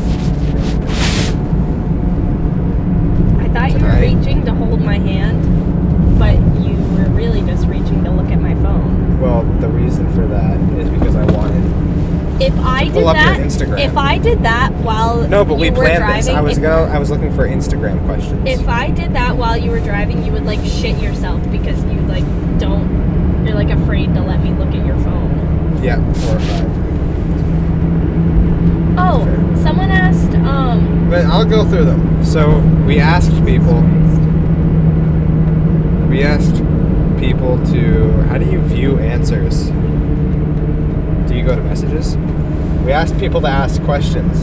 I 3.41 3.49
thought 3.53 3.73
you 3.73 3.85
were 3.85 4.01
reaching 4.01 4.45
to 4.47 4.55
hold 4.55 4.81
my 4.81 4.99
hand, 4.99 6.19
but 6.19 6.37
you 6.65 6.77
were 6.97 7.11
really 7.11 7.43
just 7.43 7.67
reaching 7.67 8.03
to 8.05 8.11
look 8.11 8.31
at 8.31 8.41
my 8.41 8.55
phone. 8.63 9.21
Well, 9.21 9.43
the 9.61 9.69
reason 9.69 10.11
for 10.15 10.27
that 10.27 10.59
is 10.79 10.89
because 10.91 11.15
I 11.15 11.25
wanted. 11.33 11.88
If 12.41 12.55
I 12.61 12.85
did 12.85 12.93
pull 12.93 13.09
up 13.09 13.17
your 13.17 13.25
that, 13.25 13.41
Instagram. 13.41 13.81
if 13.85 13.97
I 13.97 14.19
did 14.19 14.43
that 14.45 14.73
while 14.75 15.27
No, 15.29 15.45
but 15.45 15.55
you 15.55 15.61
we 15.61 15.71
were 15.71 15.77
planned 15.77 15.99
driving, 15.99 16.17
this. 16.17 16.29
I 16.29 16.41
was 16.41 16.57
if, 16.57 16.63
go. 16.63 16.85
I 16.85 16.99
was 16.99 17.11
looking 17.11 17.35
for 17.35 17.47
Instagram 17.49 18.05
questions. 18.07 18.49
if 18.49 18.69
I 18.69 18.91
did 18.91 19.13
that 19.15 19.37
while 19.37 19.57
you 19.57 19.71
were 19.71 19.81
driving, 19.81 20.25
you 20.25 20.33
would 20.33 20.45
like 20.45 20.61
shit 20.65 21.01
yourself 21.03 21.43
because 21.51 21.83
you 21.85 22.01
like 22.03 22.25
don't. 22.59 23.45
You're 23.45 23.55
like 23.57 23.71
afraid 23.71 24.15
to 24.15 24.21
let 24.23 24.41
me 24.43 24.51
look 24.51 24.69
at 24.69 24.87
your 24.87 24.97
phone. 24.99 25.83
yeah, 25.83 25.97
four 26.15 26.37
or 26.37 26.41
five. 26.41 26.69
Oh, 29.01 29.25
Fair. 29.25 29.57
someone 29.65 29.91
asked. 29.91 30.35
Um. 30.35 31.09
But 31.11 31.25
I'll 31.27 31.45
go 31.45 31.65
through 31.69 31.85
them. 31.87 32.25
So 32.25 32.59
we 32.87 33.01
asked 33.01 33.33
people. 33.45 33.81
We 36.09 36.23
asked 36.23 36.57
people 37.19 37.59
to. 37.73 38.13
How 38.29 38.39
do 38.39 38.45
you 38.51 38.61
view 38.63 38.99
answers? 38.99 39.71
You 41.39 41.45
go 41.45 41.55
to 41.55 41.63
messages? 41.63 42.17
We 42.85 42.91
asked 42.91 43.17
people 43.17 43.41
to 43.43 43.47
ask 43.47 43.81
questions, 43.85 44.43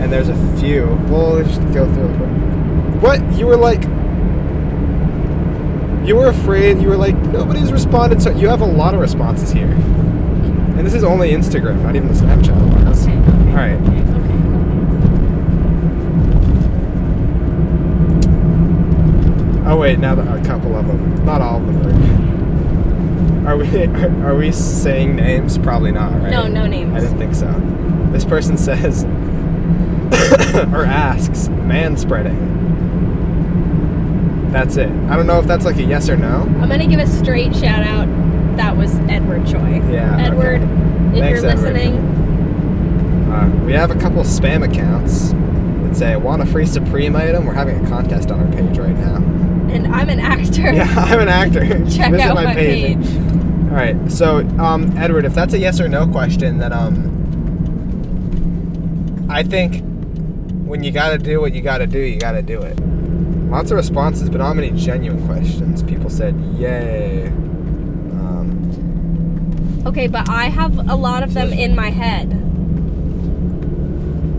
and 0.00 0.12
there's 0.12 0.28
a 0.28 0.56
few. 0.60 0.86
Well, 1.08 1.34
let's 1.34 1.48
just 1.48 1.60
go 1.74 1.92
through 1.92 2.06
them. 2.06 3.00
What 3.00 3.20
you 3.36 3.48
were 3.48 3.56
like? 3.56 3.82
You 6.06 6.14
were 6.14 6.28
afraid. 6.28 6.80
You 6.80 6.88
were 6.88 6.96
like 6.96 7.16
nobody's 7.16 7.72
responded. 7.72 8.22
So 8.22 8.30
you 8.30 8.46
have 8.46 8.60
a 8.60 8.64
lot 8.64 8.94
of 8.94 9.00
responses 9.00 9.50
here, 9.50 9.72
and 9.72 10.86
this 10.86 10.94
is 10.94 11.02
only 11.02 11.32
Instagram, 11.32 11.82
not 11.82 11.96
even 11.96 12.06
the 12.06 12.14
Snapchat 12.14 12.84
ones. 12.84 13.02
Okay. 13.08 13.18
okay, 13.18 13.50
All 13.50 13.56
right. 13.56 13.72
Okay. 13.72 14.04
Oh 19.66 19.76
wait, 19.76 19.98
now 19.98 20.12
a 20.12 20.44
couple 20.44 20.76
of 20.76 20.86
them, 20.86 21.24
not 21.24 21.40
all 21.40 21.56
of 21.56 21.66
them 21.66 22.40
are. 22.40 22.43
Are 23.46 23.56
we 23.56 23.84
are, 24.24 24.34
we 24.34 24.52
saying 24.52 25.16
names? 25.16 25.58
Probably 25.58 25.92
not, 25.92 26.12
right? 26.20 26.30
No, 26.30 26.46
no 26.46 26.66
names. 26.66 26.94
I 26.94 27.00
didn't 27.00 27.18
think 27.18 27.34
so. 27.34 27.50
This 28.12 28.24
person 28.24 28.56
says 28.56 29.04
or 30.72 30.84
asks 30.84 31.48
man 31.48 31.96
spreading. 31.96 32.52
That's 34.50 34.76
it. 34.76 34.88
I 34.88 35.16
don't 35.16 35.26
know 35.26 35.40
if 35.40 35.46
that's 35.46 35.64
like 35.64 35.76
a 35.76 35.82
yes 35.82 36.08
or 36.08 36.16
no. 36.16 36.42
I'm 36.60 36.68
gonna 36.68 36.86
give 36.86 37.00
a 37.00 37.06
straight 37.06 37.54
shout 37.54 37.82
out. 37.84 38.06
That 38.56 38.76
was 38.76 38.94
Edward 39.10 39.46
Choi. 39.46 39.82
Yeah, 39.92 40.16
Edward, 40.20 40.62
okay. 40.62 40.72
if 41.18 41.18
Thanks, 41.18 41.42
you're 41.42 41.50
Edward. 41.50 41.74
listening, 41.74 43.30
Uh, 43.32 43.64
we 43.66 43.72
have 43.72 43.90
a 43.90 43.96
couple 43.96 44.22
spam 44.22 44.62
accounts 44.64 45.30
that 45.32 45.96
say 45.96 46.14
"Want 46.16 46.40
a 46.40 46.46
free 46.46 46.66
Supreme 46.66 47.16
item?" 47.16 47.46
We're 47.46 47.54
having 47.54 47.84
a 47.84 47.88
contest 47.88 48.30
on 48.30 48.38
our 48.40 48.52
page 48.52 48.78
right 48.78 48.96
now. 48.96 49.16
And 49.72 49.88
I'm 49.88 50.08
an 50.08 50.20
actor. 50.20 50.72
Yeah, 50.72 50.88
I'm 50.96 51.18
an 51.20 51.28
actor. 51.28 51.66
Check 51.90 52.12
Visit 52.12 52.20
out 52.20 52.36
my 52.36 52.54
page. 52.54 53.04
All 53.74 53.80
right. 53.80 53.96
So, 54.08 54.38
um, 54.60 54.96
Edward, 54.96 55.24
if 55.24 55.34
that's 55.34 55.52
a 55.52 55.58
yes 55.58 55.80
or 55.80 55.88
no 55.88 56.06
question, 56.06 56.58
then 56.58 56.72
um, 56.72 57.10
I 59.28 59.42
think 59.42 59.82
when 60.64 60.84
you 60.84 60.92
got 60.92 61.10
to 61.10 61.18
do 61.18 61.40
what 61.40 61.54
you 61.54 61.60
got 61.60 61.78
to 61.78 61.88
do, 61.88 61.98
you 61.98 62.20
got 62.20 62.32
to 62.32 62.42
do 62.42 62.62
it. 62.62 62.78
Lots 63.50 63.72
of 63.72 63.76
responses, 63.76 64.30
but 64.30 64.38
not 64.38 64.54
many 64.54 64.70
genuine 64.70 65.26
questions. 65.26 65.82
People 65.82 66.08
said, 66.08 66.40
"Yay." 66.56 67.26
Um, 67.26 68.60
Okay, 69.86 70.06
but 70.06 70.28
I 70.28 70.50
have 70.50 70.78
a 70.88 70.94
lot 70.94 71.24
of 71.24 71.34
them 71.34 71.52
in 71.52 71.74
my 71.74 71.90
head. 71.90 72.32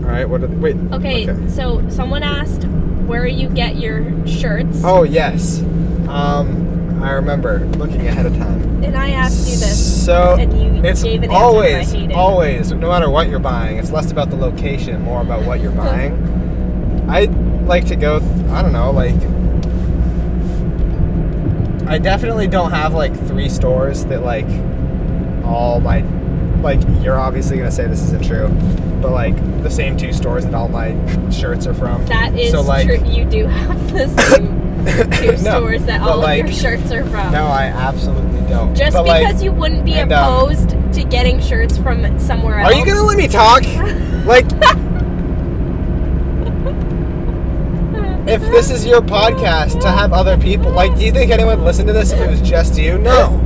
all 0.02 0.10
right. 0.12 0.26
What 0.26 0.42
are 0.44 0.46
the, 0.46 0.56
wait? 0.56 0.76
Okay, 0.92 1.26
so 1.48 1.86
someone 1.90 2.22
asked 2.22 2.64
where 3.06 3.26
you 3.26 3.50
get 3.50 3.76
your 3.76 4.26
shirts, 4.26 4.80
Oh 4.82 5.02
yes. 5.02 5.60
Um, 6.08 6.65
I 7.02 7.12
remember 7.12 7.60
looking 7.76 8.06
ahead 8.08 8.26
of 8.26 8.36
time. 8.36 8.82
and 8.84 8.96
I 8.96 9.10
asked 9.10 9.48
you 9.48 9.56
this. 9.56 10.04
So 10.04 10.36
and 10.38 10.52
you 10.60 10.84
it's 10.84 11.02
gave 11.02 11.22
an 11.22 11.30
always, 11.30 11.94
always, 12.14 12.72
no 12.72 12.88
matter 12.88 13.10
what 13.10 13.28
you're 13.28 13.38
buying, 13.38 13.78
it's 13.78 13.90
less 13.90 14.10
about 14.10 14.30
the 14.30 14.36
location, 14.36 15.02
more 15.02 15.20
about 15.20 15.44
what 15.44 15.60
you're 15.60 15.72
buying. 15.72 16.14
I 17.08 17.24
like 17.66 17.86
to 17.86 17.96
go. 17.96 18.18
Th- 18.20 18.30
I 18.50 18.62
don't 18.62 18.72
know, 18.72 18.90
like. 18.90 19.14
I 21.88 21.98
definitely 21.98 22.48
don't 22.48 22.72
have 22.72 22.94
like 22.94 23.14
three 23.28 23.48
stores 23.48 24.04
that 24.06 24.22
like 24.24 24.46
all 25.44 25.80
my 25.80 26.00
like 26.60 26.80
you're 27.02 27.18
obviously 27.18 27.56
gonna 27.58 27.70
say 27.70 27.86
this 27.86 28.02
isn't 28.02 28.24
true, 28.24 28.48
but 29.00 29.12
like 29.12 29.36
the 29.62 29.70
same 29.70 29.96
two 29.96 30.12
stores 30.12 30.44
that 30.44 30.54
all 30.54 30.68
my 30.68 30.90
shirts 31.30 31.66
are 31.66 31.74
from. 31.74 32.04
That 32.06 32.34
is 32.36 32.50
so, 32.50 32.62
like, 32.62 32.86
true. 32.88 33.04
You 33.08 33.24
do 33.24 33.46
have 33.46 33.92
the 33.92 34.08
same 34.34 34.65
two 34.86 35.32
No, 35.42 35.58
stores 35.58 35.84
that 35.86 36.00
all 36.00 36.18
like, 36.18 36.44
of 36.44 36.50
your 36.50 36.56
shirts 36.56 36.90
are 36.92 37.04
from. 37.04 37.32
No, 37.32 37.46
I 37.46 37.64
absolutely 37.66 38.40
don't. 38.48 38.74
Just 38.74 38.92
But, 38.94 39.04
because 39.04 39.34
like, 39.34 39.44
you 39.44 39.52
wouldn't 39.52 39.84
be 39.84 39.94
and, 39.94 40.12
um, 40.12 40.34
opposed 40.34 40.70
to 40.94 41.04
getting 41.04 41.40
shirts 41.40 41.76
from 41.76 42.18
somewhere 42.18 42.60
else. 42.60 42.72
Are 42.72 42.78
you 42.78 42.86
gonna 42.86 43.02
let 43.02 43.16
me 43.18 43.28
talk? 43.28 43.62
Like, 44.26 44.44
if 48.28 48.40
this 48.50 48.70
is 48.72 48.84
your 48.84 49.00
podcast 49.00 49.80
to 49.82 49.88
have 49.88 50.12
other 50.12 50.36
people, 50.36 50.72
like, 50.72 50.96
do 50.96 51.04
you 51.04 51.12
think 51.12 51.30
anyone 51.30 51.58
would 51.58 51.64
listen 51.64 51.86
to 51.86 51.92
this 51.92 52.10
if 52.10 52.18
it 52.20 52.28
was 52.28 52.40
just 52.40 52.76
you? 52.76 52.98
No. 52.98 53.40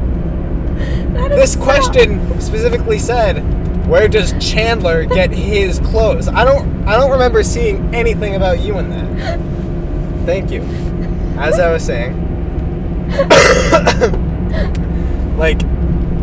This 1.29 1.53
so- 1.55 1.63
question 1.63 2.41
specifically 2.41 2.99
said, 2.99 3.39
"Where 3.87 4.09
does 4.09 4.33
Chandler 4.41 5.05
get 5.05 5.31
his 5.31 5.79
clothes?" 5.81 6.29
I 6.29 6.45
don't. 6.45 6.87
I 6.87 6.97
don't 6.97 7.11
remember 7.11 7.43
seeing 7.43 7.95
anything 7.95 8.35
about 8.35 8.61
you 8.61 8.79
in 8.79 8.91
that. 8.91 9.39
Thank 10.25 10.51
you. 10.51 10.63
As 11.37 11.59
I 11.59 11.73
was 11.73 11.85
saying, 11.85 12.17
like, 15.37 15.63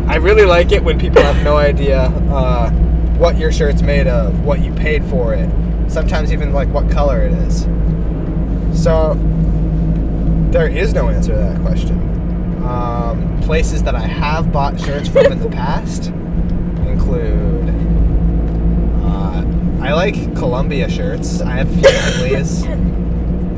I 0.08 0.16
really 0.16 0.46
like 0.46 0.72
it 0.72 0.82
when 0.82 0.98
people 0.98 1.22
have 1.22 1.44
no 1.44 1.56
idea 1.56 2.04
uh, 2.32 2.70
what 3.18 3.36
your 3.36 3.52
shirt's 3.52 3.82
made 3.82 4.06
of, 4.06 4.44
what 4.44 4.60
you 4.60 4.72
paid 4.72 5.04
for 5.04 5.34
it, 5.34 5.50
sometimes 5.90 6.32
even 6.32 6.52
like 6.52 6.68
what 6.68 6.90
color 6.90 7.22
it 7.22 7.32
is. 7.32 7.64
So 8.72 9.18
there 10.50 10.68
is 10.68 10.94
no 10.94 11.10
answer 11.10 11.32
to 11.32 11.38
that 11.38 11.60
question. 11.60 11.98
Um, 12.64 13.38
places 13.42 13.82
that 13.82 13.94
I 13.94 14.00
have 14.00 14.50
bought 14.50 14.80
shirts 14.80 15.08
from 15.08 15.26
in 15.26 15.40
the 15.40 15.50
past 15.50 16.06
include. 16.86 17.68
Uh, 19.04 19.44
I 19.84 19.92
like 19.92 20.14
Columbia 20.36 20.88
shirts. 20.88 21.42
I 21.42 21.56
have 21.56 21.70
a 21.70 21.74
few 21.74 21.90
Henleys. 21.90 22.99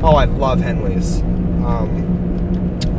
Oh, 0.03 0.15
I 0.15 0.25
love 0.25 0.59
Henleys. 0.59 1.21
Um, 1.63 2.03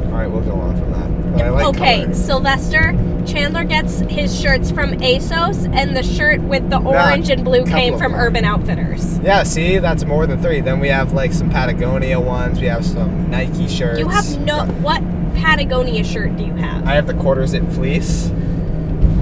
all 0.07 0.19
right, 0.19 0.27
we'll 0.27 0.41
go 0.41 0.55
on 0.55 0.77
from 0.77 0.91
that. 0.93 1.53
Like 1.53 1.67
okay, 1.67 2.03
color. 2.05 2.15
Sylvester 2.15 2.93
Chandler 3.27 3.65
gets 3.65 4.01
his 4.01 4.39
shirts 4.39 4.71
from 4.71 4.93
ASOS, 4.93 5.73
and 5.75 5.97
the 5.97 6.03
shirt 6.03 6.41
with 6.41 6.71
the 6.71 6.79
orange 6.79 7.31
and 7.31 7.45
blue 7.45 7.65
came 7.65 7.99
from. 7.99 8.15
Urban 8.15 8.45
Outfitters. 8.45 9.19
Yeah, 9.19 9.43
see, 9.43 9.79
that's 9.79 10.05
more 10.05 10.27
than 10.27 10.41
three. 10.41 10.61
Then 10.61 10.79
we 10.81 10.89
have 10.89 11.13
like 11.13 11.33
some 11.33 11.51
Patagonia 11.51 12.21
ones. 12.21 12.61
We 12.61 12.67
have 12.67 12.85
some 12.85 13.31
Nike 13.31 13.69
shirts. 13.69 13.99
You 13.99 14.09
have 14.09 14.39
no. 14.41 14.65
What 14.65 15.03
Patagonia 15.35 16.05
shirt 16.05 16.37
do 16.37 16.45
you 16.45 16.55
have? 16.55 16.87
I 16.87 16.95
have 16.95 17.07
the 17.07 17.15
quarter 17.15 17.47
zip 17.47 17.67
fleece. 17.71 18.31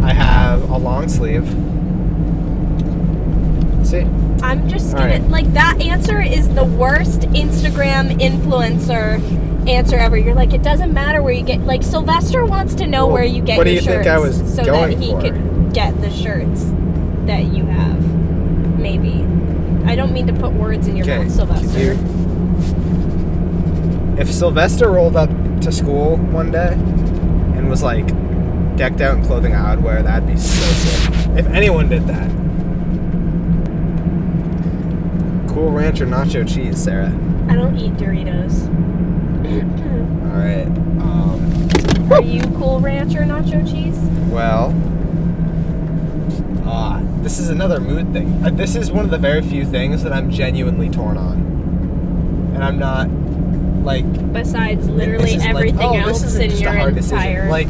I 0.02 0.12
have 0.12 0.68
a 0.70 0.76
long 0.76 1.08
sleeve. 1.08 1.46
See? 3.86 4.06
I'm 4.42 4.68
just 4.68 4.92
gonna 4.96 5.20
right. 5.20 5.28
like 5.28 5.52
that 5.54 5.80
answer 5.80 6.20
is 6.20 6.48
the 6.54 6.64
worst 6.64 7.20
Instagram 7.30 8.20
influencer 8.20 9.20
answer 9.68 9.96
ever. 9.96 10.16
You're 10.16 10.34
like, 10.34 10.52
it 10.52 10.62
doesn't 10.62 10.92
matter 10.92 11.22
where 11.22 11.32
you 11.32 11.44
get. 11.44 11.60
Like 11.60 11.82
Sylvester 11.82 12.44
wants 12.44 12.74
to 12.76 12.86
know 12.86 13.06
Well, 13.06 13.14
where 13.14 13.24
you 13.24 13.40
get 13.42 13.56
what 13.58 13.64
do 13.64 13.70
your 13.70 13.80
you 13.82 13.86
think 13.88 14.04
shirts 14.04 14.08
I 14.08 14.18
was 14.18 14.36
so 14.54 14.62
that 14.64 14.90
he 14.98 15.10
for? 15.12 15.20
could 15.20 15.72
get 15.72 15.98
the 16.00 16.10
shirts 16.10 16.64
that 17.26 17.44
you 17.44 17.64
have. 17.66 18.78
Maybe. 18.78 19.24
I 19.88 19.94
don't 19.96 20.12
mean 20.12 20.26
to 20.26 20.32
put 20.32 20.52
words 20.52 20.88
in 20.88 20.96
your 20.96 21.06
Okay. 21.06 21.18
mouth, 21.22 21.30
Sylvester. 21.32 21.78
you- 21.94 21.98
if 24.18 24.30
Sylvester 24.30 24.90
rolled 24.90 25.16
up 25.16 25.30
to 25.62 25.72
school 25.72 26.16
one 26.16 26.50
day 26.50 26.72
and 26.74 27.68
was 27.70 27.82
like 27.82 28.06
decked 28.76 29.00
out 29.00 29.16
in 29.18 29.24
clothing 29.24 29.54
I 29.54 29.74
would 29.74 29.84
wear, 29.84 30.02
that'd 30.02 30.26
be 30.26 30.36
so 30.36 30.62
sick. 30.72 31.14
If 31.38 31.46
anyone 31.48 31.88
did 31.88 32.06
that. 32.08 32.30
Cool 35.52 35.70
Ranch 35.70 36.00
or 36.00 36.06
nacho 36.06 36.48
cheese, 36.48 36.82
Sarah? 36.82 37.12
I 37.48 37.54
don't 37.54 37.76
eat 37.76 37.92
Doritos. 37.94 38.68
All 40.32 40.38
right. 40.38 40.66
Um, 41.02 42.12
Are 42.12 42.22
you 42.22 42.42
Cool 42.58 42.80
Ranch 42.80 43.14
or 43.14 43.20
nacho 43.20 43.70
cheese? 43.70 43.98
Well, 44.30 44.72
ah, 46.64 47.02
this 47.20 47.38
is 47.38 47.50
another 47.50 47.80
mood 47.80 48.12
thing. 48.12 48.42
Uh, 48.44 48.50
this 48.50 48.74
is 48.74 48.90
one 48.90 49.04
of 49.04 49.10
the 49.10 49.18
very 49.18 49.42
few 49.42 49.66
things 49.66 50.02
that 50.04 50.12
I'm 50.12 50.30
genuinely 50.30 50.88
torn 50.88 51.18
on, 51.18 52.52
and 52.54 52.64
I'm 52.64 52.78
not 52.78 53.10
like 53.84 54.32
Besides 54.32 54.88
literally 54.88 55.34
is 55.34 55.38
like, 55.38 55.48
everything 55.50 55.80
oh, 55.80 55.94
else 55.96 56.34
in 56.34 56.48
just 56.48 56.62
your 56.62 56.70
a 56.72 56.78
hard 56.78 56.96
entire 56.96 57.44
decision. 57.44 57.48
Like, 57.50 57.68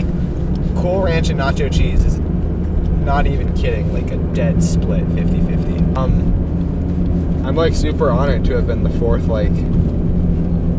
Cool 0.81 1.03
Ranch 1.03 1.31
and 1.31 1.41
nacho 1.41 1.73
cheese 1.73 2.05
is 2.05 2.19
not 2.19 3.27
even 3.27 3.53
kidding. 3.55 3.93
Like 3.93 4.11
a 4.13 4.19
dead 4.35 4.63
split, 4.63 5.05
50-50. 5.07 5.97
Um, 5.97 6.52
I'm 7.45 7.57
like 7.57 7.75
super 7.75 8.11
honored 8.11 8.45
to 8.47 8.55
have 8.55 8.67
been 8.67 8.83
the 8.83 8.91
fourth 8.99 9.27
like 9.27 9.51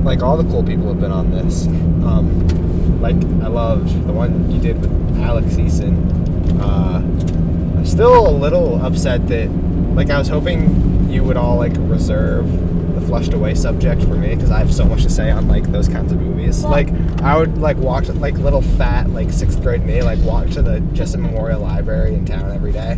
like 0.04 0.22
all 0.22 0.38
the 0.38 0.50
cool 0.50 0.64
people 0.64 0.88
have 0.90 1.00
been 1.00 1.12
on 1.12 1.32
this. 1.32 1.68
Um, 1.68 3.02
like 3.02 3.16
I 3.16 3.48
loved 3.48 4.06
the 4.08 4.14
one 4.14 4.52
you 4.52 4.60
did 4.60 4.80
with 4.82 5.20
Alex 5.22 5.56
Eason. 5.56 6.60
Uh, 6.62 6.98
I'm 6.98 7.86
still 7.86 8.28
a 8.28 8.32
little 8.32 8.82
upset 8.84 9.28
that 9.30 9.50
like 9.96 10.10
I 10.10 10.18
was 10.18 10.28
hoping 10.28 11.10
you 11.10 11.24
would 11.24 11.38
all 11.38 11.58
like 11.58 11.74
reserve 11.78 12.50
the 12.96 13.02
flushed 13.02 13.34
away 13.34 13.56
subject 13.56 14.02
for 14.02 14.16
me 14.16 14.36
because 14.36 14.52
I 14.52 14.60
have 14.60 14.74
so 14.74 14.86
much 14.86 15.04
to 15.04 15.10
say 15.10 15.32
on 15.32 15.48
like 15.48 15.72
those 15.72 15.88
kinds 15.88 16.12
of 16.12 16.20
movies. 16.20 16.62
Well- 16.64 16.72
like 16.72 16.90
I 17.22 17.38
would 17.38 17.58
like 17.58 17.78
walk 17.78 18.06
to, 18.06 18.14
like 18.14 18.36
little 18.36 18.62
fat 18.62 19.10
like 19.10 19.32
sixth 19.32 19.62
grade 19.62 19.86
me 19.86 20.02
like 20.02 20.20
walk 20.20 20.50
to 20.52 20.62
the 20.62 20.80
Jesup 20.94 21.20
Memorial 21.20 21.62
Library 21.62 22.14
in 22.16 22.26
town 22.26 22.52
every 22.52 22.72
day, 22.74 22.98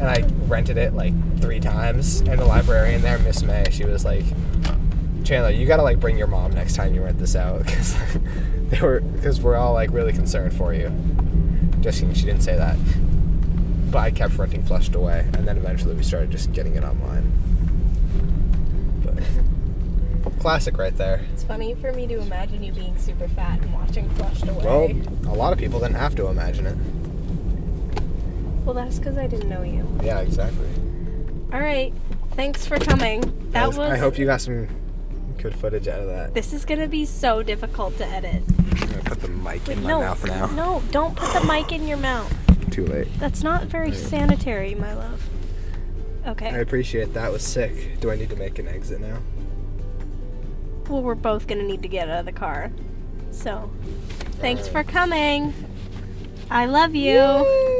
and 0.00 0.08
I 0.08 0.24
rented 0.46 0.78
it 0.78 0.94
like 0.94 1.12
three 1.40 1.60
times. 1.60 2.20
And 2.20 2.38
the 2.38 2.46
librarian 2.46 3.02
there, 3.02 3.18
Miss 3.18 3.42
May, 3.42 3.66
she 3.70 3.84
was 3.84 4.04
like. 4.04 4.24
Chandler, 5.22 5.50
you 5.50 5.66
gotta 5.66 5.82
like 5.82 6.00
bring 6.00 6.16
your 6.16 6.26
mom 6.26 6.52
next 6.52 6.74
time 6.74 6.94
you 6.94 7.04
rent 7.04 7.18
this 7.18 7.36
out 7.36 7.58
because 7.64 7.94
they 8.70 8.80
were 8.80 9.00
because 9.00 9.40
we're 9.40 9.54
all 9.54 9.74
like 9.74 9.90
really 9.92 10.14
concerned 10.14 10.54
for 10.54 10.72
you. 10.72 10.90
Just 11.80 12.00
kidding, 12.00 12.14
she 12.14 12.24
didn't 12.24 12.42
say 12.42 12.56
that. 12.56 12.78
But 13.90 13.98
I 13.98 14.10
kept 14.12 14.38
renting 14.38 14.62
Flushed 14.62 14.94
Away, 14.94 15.28
and 15.34 15.46
then 15.46 15.58
eventually 15.58 15.94
we 15.94 16.02
started 16.02 16.30
just 16.30 16.52
getting 16.52 16.74
it 16.74 16.84
online. 16.84 17.32
But 19.04 20.38
classic 20.40 20.78
right 20.78 20.96
there. 20.96 21.20
It's 21.32 21.44
funny 21.44 21.74
for 21.74 21.92
me 21.92 22.06
to 22.06 22.18
imagine 22.20 22.62
you 22.62 22.72
being 22.72 22.96
super 22.98 23.28
fat 23.28 23.60
and 23.60 23.72
watching 23.74 24.08
Flushed 24.10 24.48
Away. 24.48 24.64
Well, 24.64 25.32
a 25.32 25.36
lot 25.36 25.52
of 25.52 25.58
people 25.58 25.80
didn't 25.80 25.96
have 25.96 26.14
to 26.16 26.28
imagine 26.28 26.66
it. 26.66 26.76
Well, 28.64 28.74
that's 28.74 28.98
because 28.98 29.16
I 29.16 29.26
didn't 29.26 29.48
know 29.48 29.62
you. 29.62 29.86
Yeah, 30.02 30.20
exactly. 30.20 30.68
All 31.52 31.60
right. 31.60 31.92
Thanks 32.32 32.66
for 32.66 32.78
coming. 32.78 33.20
That 33.50 33.64
I, 33.64 33.66
was. 33.68 33.78
I 33.78 33.96
hope 33.96 34.18
you 34.18 34.26
got 34.26 34.40
some 34.40 34.68
good 35.38 35.54
footage 35.54 35.88
out 35.88 36.00
of 36.00 36.06
that. 36.08 36.34
This 36.34 36.52
is 36.52 36.64
gonna 36.64 36.86
be 36.86 37.04
so 37.04 37.42
difficult 37.42 37.96
to 37.98 38.06
edit. 38.06 38.42
I'm 38.48 38.88
gonna 38.88 39.02
put 39.02 39.20
the 39.20 39.28
mic 39.28 39.68
in 39.68 39.82
my 39.82 39.88
no, 39.88 40.00
mouth 40.00 40.24
now. 40.26 40.46
no, 40.46 40.82
don't 40.90 41.16
put 41.16 41.32
the 41.32 41.46
mic 41.46 41.72
in 41.72 41.88
your 41.88 41.96
mouth. 41.98 42.32
Too 42.70 42.86
late. 42.86 43.08
That's 43.18 43.42
not 43.42 43.64
very 43.64 43.92
sanitary, 43.92 44.74
my 44.74 44.94
love. 44.94 45.28
Okay. 46.26 46.48
I 46.48 46.58
appreciate 46.58 47.14
that. 47.14 47.32
Was 47.32 47.42
sick. 47.42 47.98
Do 48.00 48.10
I 48.10 48.16
need 48.16 48.30
to 48.30 48.36
make 48.36 48.58
an 48.58 48.68
exit 48.68 49.00
now? 49.00 49.18
Well, 50.88 51.02
we're 51.02 51.14
both 51.14 51.46
gonna 51.46 51.62
need 51.62 51.82
to 51.82 51.88
get 51.88 52.08
out 52.08 52.20
of 52.20 52.26
the 52.26 52.32
car. 52.32 52.70
So, 53.30 53.70
thanks 54.40 54.68
for 54.68 54.84
coming. 54.84 55.54
I 56.50 56.66
love 56.66 56.94
you. 56.94 57.79